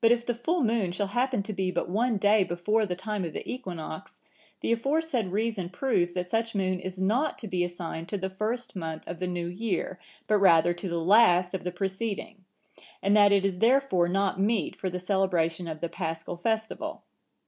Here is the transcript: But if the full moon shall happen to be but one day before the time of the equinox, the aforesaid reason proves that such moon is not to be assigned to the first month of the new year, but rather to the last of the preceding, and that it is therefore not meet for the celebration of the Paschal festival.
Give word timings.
But 0.00 0.10
if 0.10 0.26
the 0.26 0.34
full 0.34 0.64
moon 0.64 0.90
shall 0.90 1.06
happen 1.06 1.40
to 1.44 1.52
be 1.52 1.70
but 1.70 1.88
one 1.88 2.16
day 2.16 2.42
before 2.42 2.84
the 2.84 2.96
time 2.96 3.24
of 3.24 3.32
the 3.32 3.48
equinox, 3.48 4.18
the 4.58 4.72
aforesaid 4.72 5.28
reason 5.28 5.68
proves 5.68 6.14
that 6.14 6.28
such 6.28 6.56
moon 6.56 6.80
is 6.80 6.98
not 6.98 7.38
to 7.38 7.46
be 7.46 7.62
assigned 7.62 8.08
to 8.08 8.18
the 8.18 8.28
first 8.28 8.74
month 8.74 9.06
of 9.06 9.20
the 9.20 9.28
new 9.28 9.46
year, 9.46 10.00
but 10.26 10.38
rather 10.40 10.74
to 10.74 10.88
the 10.88 10.98
last 10.98 11.54
of 11.54 11.62
the 11.62 11.70
preceding, 11.70 12.44
and 13.04 13.16
that 13.16 13.30
it 13.30 13.44
is 13.44 13.60
therefore 13.60 14.08
not 14.08 14.40
meet 14.40 14.74
for 14.74 14.90
the 14.90 14.98
celebration 14.98 15.68
of 15.68 15.78
the 15.80 15.88
Paschal 15.88 16.36
festival. 16.36 17.04